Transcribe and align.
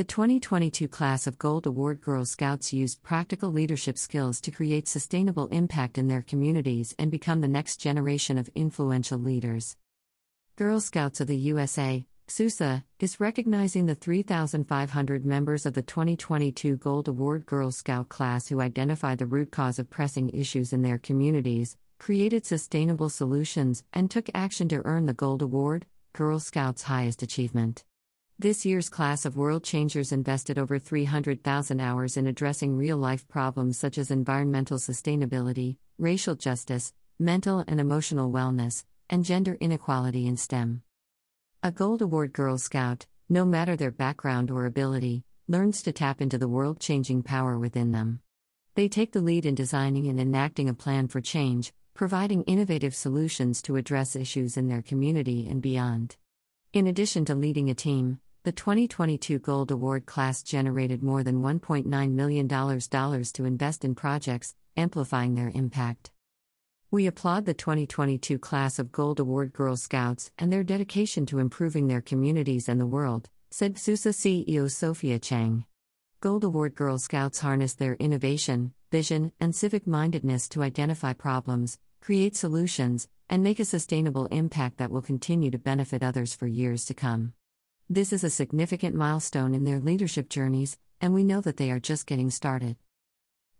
The 0.00 0.04
2022 0.04 0.88
class 0.88 1.26
of 1.26 1.36
Gold 1.36 1.66
Award 1.66 2.00
Girl 2.00 2.24
Scouts 2.24 2.72
used 2.72 3.02
practical 3.02 3.52
leadership 3.52 3.98
skills 3.98 4.40
to 4.40 4.50
create 4.50 4.88
sustainable 4.88 5.46
impact 5.48 5.98
in 5.98 6.08
their 6.08 6.22
communities 6.22 6.94
and 6.98 7.10
become 7.10 7.42
the 7.42 7.48
next 7.48 7.76
generation 7.76 8.38
of 8.38 8.48
influential 8.54 9.18
leaders. 9.18 9.76
Girl 10.56 10.80
Scouts 10.80 11.20
of 11.20 11.26
the 11.26 11.36
USA, 11.36 12.06
GSUSA, 12.28 12.84
is 12.98 13.20
recognizing 13.20 13.84
the 13.84 13.94
3,500 13.94 15.26
members 15.26 15.66
of 15.66 15.74
the 15.74 15.82
2022 15.82 16.78
Gold 16.78 17.06
Award 17.06 17.44
Girl 17.44 17.70
Scout 17.70 18.08
class 18.08 18.48
who 18.48 18.62
identify 18.62 19.14
the 19.14 19.26
root 19.26 19.50
cause 19.50 19.78
of 19.78 19.90
pressing 19.90 20.30
issues 20.30 20.72
in 20.72 20.80
their 20.80 20.96
communities, 20.96 21.76
created 21.98 22.46
sustainable 22.46 23.10
solutions, 23.10 23.84
and 23.92 24.10
took 24.10 24.30
action 24.32 24.66
to 24.70 24.80
earn 24.86 25.04
the 25.04 25.12
Gold 25.12 25.42
Award, 25.42 25.84
Girl 26.14 26.40
Scouts' 26.40 26.84
highest 26.84 27.22
achievement. 27.22 27.84
This 28.40 28.64
year's 28.64 28.88
class 28.88 29.26
of 29.26 29.36
world 29.36 29.64
changers 29.64 30.12
invested 30.12 30.58
over 30.58 30.78
300,000 30.78 31.78
hours 31.78 32.16
in 32.16 32.26
addressing 32.26 32.74
real 32.74 32.96
life 32.96 33.28
problems 33.28 33.76
such 33.76 33.98
as 33.98 34.10
environmental 34.10 34.78
sustainability, 34.78 35.76
racial 35.98 36.34
justice, 36.36 36.94
mental 37.18 37.62
and 37.68 37.78
emotional 37.78 38.32
wellness, 38.32 38.86
and 39.10 39.26
gender 39.26 39.58
inequality 39.60 40.26
in 40.26 40.38
STEM. 40.38 40.80
A 41.62 41.70
Gold 41.70 42.00
Award 42.00 42.32
Girl 42.32 42.56
Scout, 42.56 43.04
no 43.28 43.44
matter 43.44 43.76
their 43.76 43.90
background 43.90 44.50
or 44.50 44.64
ability, 44.64 45.22
learns 45.46 45.82
to 45.82 45.92
tap 45.92 46.22
into 46.22 46.38
the 46.38 46.48
world 46.48 46.80
changing 46.80 47.22
power 47.22 47.58
within 47.58 47.92
them. 47.92 48.20
They 48.74 48.88
take 48.88 49.12
the 49.12 49.20
lead 49.20 49.44
in 49.44 49.54
designing 49.54 50.08
and 50.08 50.18
enacting 50.18 50.70
a 50.70 50.72
plan 50.72 51.08
for 51.08 51.20
change, 51.20 51.74
providing 51.92 52.44
innovative 52.44 52.94
solutions 52.94 53.60
to 53.60 53.76
address 53.76 54.16
issues 54.16 54.56
in 54.56 54.68
their 54.68 54.80
community 54.80 55.46
and 55.46 55.60
beyond. 55.60 56.16
In 56.72 56.86
addition 56.86 57.26
to 57.26 57.34
leading 57.34 57.68
a 57.68 57.74
team, 57.74 58.18
the 58.42 58.52
2022 58.52 59.38
Gold 59.38 59.70
Award 59.70 60.06
class 60.06 60.42
generated 60.42 61.02
more 61.02 61.22
than 61.22 61.42
$1.9 61.42 62.10
million 62.12 62.48
to 62.48 63.44
invest 63.44 63.84
in 63.84 63.94
projects, 63.94 64.54
amplifying 64.78 65.34
their 65.34 65.52
impact. 65.54 66.10
We 66.90 67.06
applaud 67.06 67.44
the 67.44 67.52
2022 67.52 68.38
class 68.38 68.78
of 68.78 68.92
Gold 68.92 69.20
Award 69.20 69.52
Girl 69.52 69.76
Scouts 69.76 70.30
and 70.38 70.50
their 70.50 70.64
dedication 70.64 71.26
to 71.26 71.38
improving 71.38 71.86
their 71.86 72.00
communities 72.00 72.66
and 72.66 72.80
the 72.80 72.86
world, 72.86 73.28
said 73.50 73.74
GSUSA 73.74 74.14
CEO 74.48 74.70
Sofia 74.70 75.18
Chang. 75.18 75.66
Gold 76.20 76.42
Award 76.42 76.74
Girl 76.74 76.96
Scouts 76.98 77.40
harness 77.40 77.74
their 77.74 77.94
innovation, 77.96 78.72
vision, 78.90 79.32
and 79.38 79.54
civic 79.54 79.86
mindedness 79.86 80.48
to 80.48 80.62
identify 80.62 81.12
problems, 81.12 81.78
create 82.00 82.36
solutions, 82.36 83.06
and 83.28 83.42
make 83.42 83.60
a 83.60 83.66
sustainable 83.66 84.24
impact 84.26 84.78
that 84.78 84.90
will 84.90 85.02
continue 85.02 85.50
to 85.50 85.58
benefit 85.58 86.02
others 86.02 86.32
for 86.32 86.46
years 86.46 86.86
to 86.86 86.94
come. 86.94 87.34
This 87.92 88.12
is 88.12 88.22
a 88.22 88.30
significant 88.30 88.94
milestone 88.94 89.52
in 89.52 89.64
their 89.64 89.80
leadership 89.80 90.28
journeys, 90.28 90.78
and 91.00 91.12
we 91.12 91.24
know 91.24 91.40
that 91.40 91.56
they 91.56 91.72
are 91.72 91.80
just 91.80 92.06
getting 92.06 92.30
started. 92.30 92.76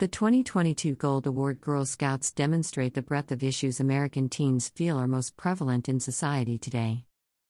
The 0.00 0.06
2022 0.06 0.96
Gold 0.96 1.26
Award 1.26 1.62
Girl 1.62 1.86
Scouts 1.86 2.30
demonstrate 2.30 2.92
the 2.92 3.00
breadth 3.00 3.32
of 3.32 3.42
issues 3.42 3.80
American 3.80 4.28
teens 4.28 4.68
feel 4.68 4.98
are 4.98 5.08
most 5.08 5.38
prevalent 5.38 5.88
in 5.88 5.98
society 5.98 6.58
today. 6.58 7.06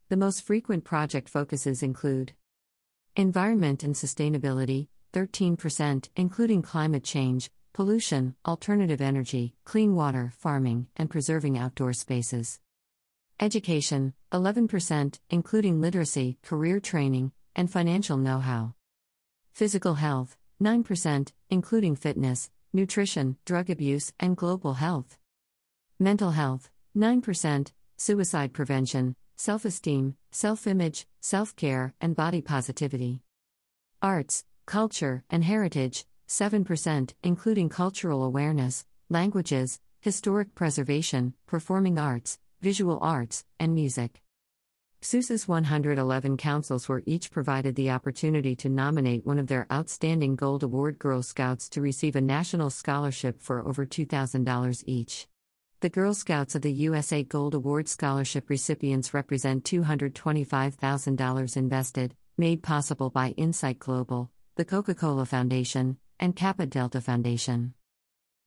The 0.09 0.17
most 0.17 0.47
frequent 0.47 0.85
project 0.85 1.29
focuses 1.29 1.83
include 1.83 2.35
environment 3.17 3.83
and 3.83 3.97
sustainability, 3.97 4.87
13%, 5.13 6.09
including 6.15 6.63
climate 6.63 7.03
change, 7.03 7.51
pollution, 7.73 8.37
alternative 8.47 9.01
energy, 9.01 9.53
clean 9.65 9.97
water, 9.97 10.33
farming, 10.39 10.87
and 10.95 11.11
preserving 11.11 11.59
outdoor 11.59 11.93
spaces. 11.93 12.61
Education, 13.41 14.15
11%, 14.33 15.21
including 15.31 15.81
literacy, 15.81 16.39
career 16.43 16.81
training, 16.81 17.31
and 17.55 17.71
financial 17.71 18.17
know 18.17 18.41
how. 18.41 18.75
Physical 19.53 19.95
health, 19.95 20.37
9%, 20.61 21.33
including 21.49 21.95
fitness, 21.95 22.51
nutrition, 22.73 23.37
drug 23.45 23.71
abuse, 23.71 24.13
and 24.19 24.37
global 24.37 24.75
health. 24.75 25.19
Mental 26.01 26.33
health, 26.33 26.69
9%, 26.97 27.71
suicide 27.97 28.53
prevention, 28.53 29.15
self 29.37 29.65
esteem, 29.65 30.17
self 30.33 30.67
image, 30.67 31.07
self 31.21 31.55
care, 31.55 31.95
and 32.01 32.17
body 32.17 32.41
positivity. 32.41 33.23
Arts, 34.03 34.45
culture, 34.67 35.23
and 35.31 35.45
heritage, 35.45 36.07
7%, 36.29 37.13
including 37.23 37.69
cultural 37.69 38.25
awareness, 38.25 38.85
languages, 39.09 39.79
historic 40.01 40.57
preservation, 40.57 41.35
performing 41.47 42.01
arts, 42.01 42.41
visual 42.61 42.99
arts, 43.01 43.45
and 43.61 43.75
music. 43.75 44.23
GSUSA's 45.01 45.47
111 45.47 46.37
councils 46.37 46.89
were 46.89 47.05
each 47.07 47.31
provided 47.31 47.77
the 47.77 47.91
opportunity 47.91 48.57
to 48.57 48.69
nominate 48.69 49.25
one 49.25 49.39
of 49.39 49.47
their 49.47 49.67
outstanding 49.73 50.35
Gold 50.35 50.65
Award 50.65 50.99
Girl 50.99 51.23
Scouts 51.23 51.69
to 51.71 51.81
receive 51.81 52.17
a 52.17 52.21
national 52.21 52.71
scholarship 52.71 53.41
for 53.41 53.65
over 53.67 53.87
$2,000 53.87 54.83
each. 54.87 55.29
The 55.81 55.89
Girl 55.89 56.15
Scouts 56.15 56.57
of 56.57 56.63
the 56.63 56.73
USA 56.73 57.23
Gold 57.23 57.55
Award 57.55 57.87
Scholarship 57.87 58.51
recipients 58.51 59.15
represent 59.15 59.63
$225,000 59.63 61.57
invested, 61.57 62.17
made 62.37 62.65
possible 62.65 63.11
by 63.11 63.31
Insight 63.37 63.79
Global, 63.79 64.33
the 64.57 64.65
Coca 64.65 64.97
Cola 64.97 65.25
Foundation, 65.25 65.99
and 66.19 66.35
Kappa 66.35 66.67
Delta 66.67 67.01
Foundation. 67.01 67.75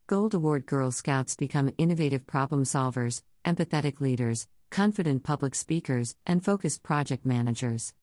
Gold 0.08 0.34
Award 0.34 0.66
Girl 0.66 0.92
Scouts 0.92 1.38
become 1.38 1.72
innovative 1.78 2.28
problem 2.28 2.66
solvers, 2.66 3.22
empathetic 3.46 4.00
leaders, 4.02 4.48
confident 4.70 5.24
public 5.24 5.56
speakers, 5.56 6.16
and 6.26 6.44
focused 6.44 6.84
project 6.84 7.26
managers. 7.26 7.94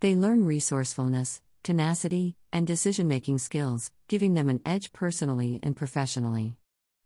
They 0.00 0.14
learn 0.14 0.44
resourcefulness, 0.44 1.40
tenacity, 1.62 2.36
and 2.52 2.66
decision 2.66 3.08
making 3.08 3.38
skills, 3.38 3.90
giving 4.08 4.34
them 4.34 4.48
an 4.48 4.60
edge 4.66 4.92
personally 4.92 5.60
and 5.62 5.76
professionally. 5.76 6.56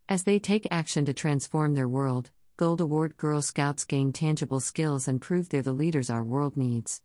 As 0.09 0.23
they 0.23 0.39
take 0.39 0.67
action 0.71 1.05
to 1.05 1.13
transform 1.13 1.75
their 1.75 1.87
world, 1.87 2.31
Gold 2.57 2.81
Award 2.81 3.17
Girl 3.17 3.41
Scouts 3.41 3.85
gain 3.85 4.11
tangible 4.11 4.59
skills 4.59 5.07
and 5.07 5.21
prove 5.21 5.49
they're 5.49 5.61
the 5.61 5.73
leaders 5.73 6.09
our 6.09 6.23
world 6.23 6.57
needs. 6.57 7.01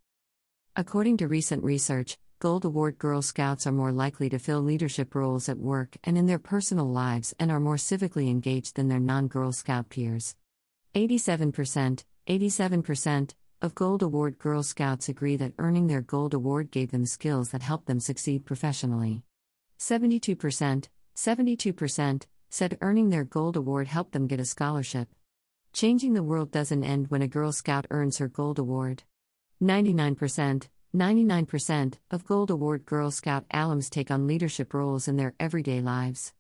According 0.77 1.19
to 1.19 1.29
recent 1.29 1.63
research, 1.63 2.17
Gold 2.39 2.65
Award 2.65 2.99
Girl 2.99 3.21
Scouts 3.23 3.67
are 3.67 3.73
more 3.73 3.93
likely 3.93 4.29
to 4.31 4.39
fill 4.39 4.63
leadership 4.63 5.15
roles 5.15 5.49
at 5.49 5.59
work 5.59 5.97
and 6.03 6.17
in 6.17 6.27
their 6.27 6.39
personal 6.39 6.91
lives 6.91 7.35
and 7.39 7.51
are 7.51 7.61
more 7.61 7.77
civically 7.77 8.31
engaged 8.31 8.77
than 8.77 8.89
their 8.89 8.99
non 8.99 9.29
Girl 9.29 9.53
Scout 9.53 9.91
peers. 9.91 10.35
87%, 10.95 12.05
87% 12.27 13.35
of 13.63 13.75
Gold 13.75 14.03
Award 14.03 14.39
Girl 14.39 14.63
Scouts 14.63 15.09
agree 15.09 15.37
that 15.37 15.55
earning 15.59 15.87
their 15.87 16.03
Gold 16.03 16.35
Award 16.35 16.71
gave 16.71 16.91
them 16.91 17.07
skills 17.07 17.51
that 17.51 17.63
helped 17.63 17.87
them 17.87 17.99
succeed 17.99 18.45
professionally. 18.45 19.23
72%, 19.79 20.89
72% 21.17 22.23
said 22.51 22.79
earning 22.83 23.09
their 23.09 23.25
Gold 23.25 23.57
Award 23.57 23.89
helped 23.89 24.13
them 24.13 24.27
get 24.27 24.41
a 24.41 24.45
scholarship. 24.45 25.09
Changing 25.73 26.13
the 26.13 26.23
world 26.23 26.51
doesn't 26.51 26.85
end 26.85 27.09
when 27.09 27.23
a 27.23 27.29
Girl 27.29 27.53
Scout 27.53 27.87
earns 27.91 28.19
her 28.19 28.29
Gold 28.29 28.59
Award. 28.59 29.05
99%, 29.63 30.69
99% 30.95 31.95
of 32.11 32.27
Gold 32.27 32.51
Award 32.51 32.85
Girl 32.85 33.11
Scout 33.11 33.49
alums 33.49 33.89
take 33.89 34.11
on 34.11 34.27
leadership 34.27 34.75
roles 34.75 35.09
in 35.09 35.17
their 35.17 35.35
everyday 35.41 35.81
lives. 35.81 36.35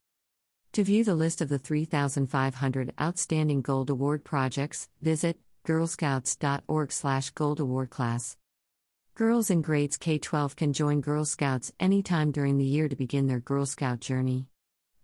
To 0.73 0.83
view 0.83 1.05
the 1.05 1.15
list 1.15 1.41
of 1.43 1.51
the 1.51 1.59
3,500 1.59 2.95
outstanding 2.99 3.61
Gold 3.61 3.91
Award 3.91 4.25
projects, 4.25 4.89
visit 5.03 5.39
girlscouts.org/gold 5.67 7.61
award 7.61 7.91
class. 7.91 8.39
Girls 9.15 9.51
in 9.51 9.61
grades 9.61 9.99
K-12 9.99 10.57
can 10.57 10.73
join 10.73 11.03
Girl 11.03 11.27
Scouts 11.27 11.75
anytime 11.79 12.33
during 12.33 12.57
the 12.57 12.65
year 12.65 12.89
to 12.89 12.97
begin 12.97 13.27
their 13.27 13.39
Girl 13.39 13.67
Scout 13.67 14.01
journey. 14.01 14.49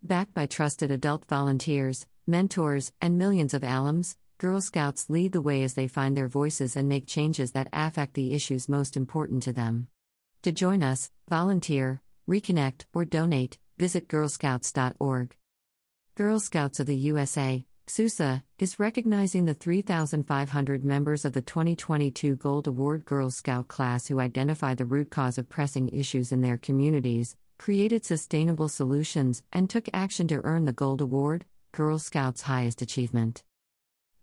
Backed 0.00 0.32
by 0.32 0.46
trusted 0.46 0.92
adult 0.92 1.24
volunteers, 1.24 2.06
mentors, 2.24 2.92
and 3.00 3.18
millions 3.18 3.52
of 3.52 3.62
alums, 3.62 4.14
Girl 4.38 4.60
Scouts 4.60 5.08
lead 5.08 5.32
the 5.32 5.40
way 5.40 5.62
as 5.62 5.72
they 5.72 5.88
find 5.88 6.14
their 6.14 6.28
voices 6.28 6.76
and 6.76 6.86
make 6.86 7.06
changes 7.06 7.52
that 7.52 7.70
affect 7.72 8.12
the 8.12 8.34
issues 8.34 8.68
most 8.68 8.94
important 8.94 9.42
to 9.44 9.52
them. 9.52 9.88
To 10.42 10.52
join 10.52 10.82
us, 10.82 11.10
volunteer, 11.26 12.02
reconnect, 12.28 12.84
or 12.92 13.06
donate, 13.06 13.56
visit 13.78 14.08
girlscouts.org. 14.08 15.34
Girl 16.16 16.38
Scouts 16.38 16.80
of 16.80 16.86
the 16.86 16.96
USA, 16.96 17.64
SUSA, 17.86 18.42
is 18.58 18.78
recognizing 18.78 19.46
the 19.46 19.54
3,500 19.54 20.84
members 20.84 21.24
of 21.24 21.32
the 21.32 21.40
2022 21.40 22.36
Gold 22.36 22.66
Award 22.66 23.06
Girl 23.06 23.30
Scout 23.30 23.68
class 23.68 24.08
who 24.08 24.20
identify 24.20 24.74
the 24.74 24.84
root 24.84 25.08
cause 25.08 25.38
of 25.38 25.48
pressing 25.48 25.88
issues 25.88 26.30
in 26.30 26.42
their 26.42 26.58
communities, 26.58 27.36
created 27.56 28.04
sustainable 28.04 28.68
solutions, 28.68 29.42
and 29.50 29.70
took 29.70 29.88
action 29.94 30.28
to 30.28 30.44
earn 30.44 30.66
the 30.66 30.72
Gold 30.74 31.00
Award, 31.00 31.46
Girl 31.72 31.98
Scouts' 31.98 32.42
highest 32.42 32.82
achievement. 32.82 33.42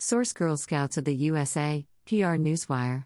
Source 0.06 0.34
Girl 0.34 0.58
Scouts 0.58 0.98
of 0.98 1.06
the 1.06 1.16
USA, 1.16 1.86
PR 2.06 2.36
Newswire. 2.36 3.06